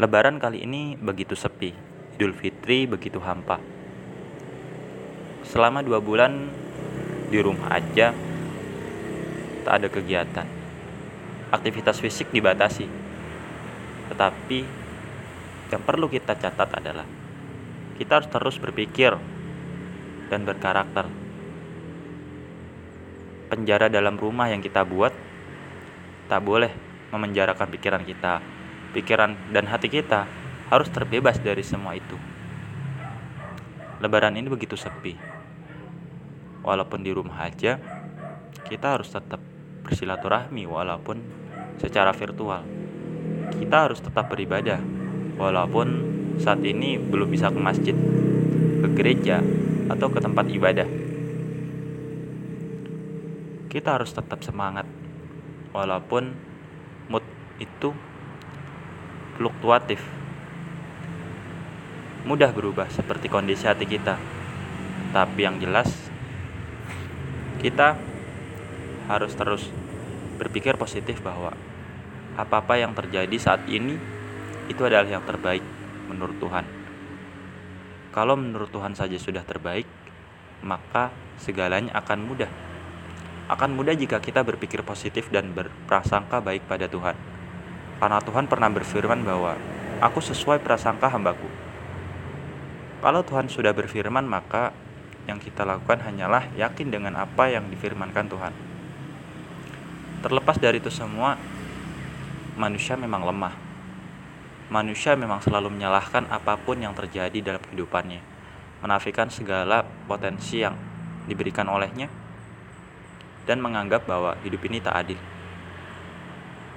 Lebaran 0.00 0.40
kali 0.40 0.64
ini 0.64 0.96
begitu 0.96 1.36
sepi, 1.36 1.76
Idul 2.16 2.32
Fitri 2.32 2.88
begitu 2.88 3.20
hampa. 3.20 3.60
Selama 5.44 5.84
dua 5.84 6.00
bulan 6.00 6.48
di 7.28 7.36
rumah 7.36 7.68
aja, 7.68 8.08
tak 9.60 9.74
ada 9.76 9.92
kegiatan. 9.92 10.48
Aktivitas 11.52 12.00
fisik 12.00 12.32
dibatasi. 12.32 12.88
Tetapi 14.08 14.58
yang 15.68 15.84
perlu 15.84 16.08
kita 16.08 16.32
catat 16.32 16.80
adalah 16.80 17.04
kita 18.00 18.24
harus 18.24 18.32
terus 18.32 18.56
berpikir 18.56 19.12
dan 20.32 20.48
berkarakter. 20.48 21.12
Penjara 23.52 23.92
dalam 23.92 24.16
rumah 24.16 24.48
yang 24.48 24.64
kita 24.64 24.80
buat 24.80 25.12
tak 26.24 26.40
boleh 26.40 26.72
memenjarakan 27.12 27.68
pikiran 27.68 28.00
kita. 28.08 28.59
Pikiran 28.90 29.54
dan 29.54 29.70
hati 29.70 29.86
kita 29.86 30.26
harus 30.66 30.90
terbebas 30.90 31.38
dari 31.38 31.62
semua 31.62 31.94
itu. 31.94 32.18
Lebaran 34.02 34.34
ini 34.34 34.50
begitu 34.50 34.74
sepi. 34.74 35.14
Walaupun 36.66 37.06
di 37.06 37.14
rumah 37.14 37.46
aja, 37.46 37.78
kita 38.66 38.98
harus 38.98 39.10
tetap 39.14 39.38
bersilaturahmi 39.86 40.66
walaupun 40.66 41.22
secara 41.78 42.10
virtual. 42.10 42.66
Kita 43.54 43.76
harus 43.86 44.02
tetap 44.02 44.30
beribadah 44.30 44.82
walaupun 45.38 45.88
saat 46.42 46.62
ini 46.66 46.98
belum 46.98 47.30
bisa 47.30 47.50
ke 47.52 47.60
masjid, 47.60 47.96
ke 48.82 48.88
gereja, 48.94 49.38
atau 49.90 50.06
ke 50.06 50.22
tempat 50.22 50.46
ibadah. 50.46 50.88
Kita 53.70 53.88
harus 53.98 54.14
tetap 54.14 54.42
semangat 54.46 54.86
walaupun 55.74 56.34
mood 57.10 57.22
itu 57.58 57.90
fluktuatif. 59.40 60.04
Mudah 62.28 62.52
berubah 62.52 62.92
seperti 62.92 63.32
kondisi 63.32 63.64
hati 63.64 63.88
kita. 63.88 64.20
Tapi 65.16 65.40
yang 65.40 65.56
jelas 65.56 65.88
kita 67.64 67.96
harus 69.08 69.32
terus 69.32 69.64
berpikir 70.36 70.76
positif 70.76 71.24
bahwa 71.24 71.56
apa-apa 72.36 72.76
yang 72.76 72.92
terjadi 72.92 73.32
saat 73.40 73.64
ini 73.64 73.96
itu 74.68 74.84
adalah 74.84 75.08
yang 75.08 75.24
terbaik 75.24 75.64
menurut 76.12 76.36
Tuhan. 76.36 76.68
Kalau 78.12 78.36
menurut 78.36 78.68
Tuhan 78.68 78.92
saja 78.92 79.16
sudah 79.16 79.40
terbaik, 79.40 79.88
maka 80.60 81.08
segalanya 81.40 81.96
akan 81.96 82.28
mudah. 82.28 82.52
Akan 83.48 83.72
mudah 83.72 83.96
jika 83.96 84.20
kita 84.20 84.44
berpikir 84.44 84.84
positif 84.84 85.32
dan 85.32 85.56
berprasangka 85.56 86.44
baik 86.44 86.68
pada 86.68 86.86
Tuhan. 86.86 87.29
Karena 88.00 88.16
Tuhan 88.24 88.48
pernah 88.48 88.72
berfirman 88.72 89.20
bahwa 89.20 89.60
aku 90.00 90.24
sesuai 90.24 90.64
prasangka 90.64 91.12
hambaku. 91.12 91.46
Kalau 93.04 93.20
Tuhan 93.20 93.52
sudah 93.52 93.76
berfirman, 93.76 94.24
maka 94.24 94.72
yang 95.28 95.36
kita 95.36 95.68
lakukan 95.68 96.00
hanyalah 96.00 96.48
yakin 96.56 96.88
dengan 96.88 97.20
apa 97.20 97.52
yang 97.52 97.68
difirmankan 97.68 98.26
Tuhan. 98.28 98.52
Terlepas 100.24 100.56
dari 100.56 100.80
itu 100.80 100.88
semua, 100.88 101.36
manusia 102.56 102.96
memang 102.96 103.24
lemah. 103.24 103.56
Manusia 104.72 105.16
memang 105.16 105.40
selalu 105.44 105.72
menyalahkan 105.72 106.28
apa 106.28 106.56
pun 106.60 106.80
yang 106.80 106.92
terjadi 106.92 107.40
dalam 107.40 107.62
kehidupannya, 107.64 108.20
menafikan 108.84 109.28
segala 109.32 109.84
potensi 110.08 110.60
yang 110.60 110.76
diberikan 111.24 111.68
olehnya, 111.68 112.08
dan 113.48 113.60
menganggap 113.64 114.04
bahwa 114.04 114.36
hidup 114.44 114.60
ini 114.68 114.78
tak 114.78 114.94
adil. 115.04 115.20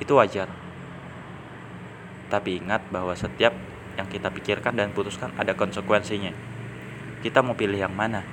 Itu 0.00 0.18
wajar. 0.18 0.71
Tapi 2.32 2.64
ingat 2.64 2.88
bahwa 2.88 3.12
setiap 3.12 3.52
yang 4.00 4.08
kita 4.08 4.32
pikirkan 4.32 4.72
dan 4.72 4.88
putuskan 4.96 5.36
ada 5.36 5.52
konsekuensinya. 5.52 6.32
Kita 7.20 7.44
mau 7.44 7.52
pilih 7.52 7.76
yang 7.76 7.92
mana? 7.92 8.24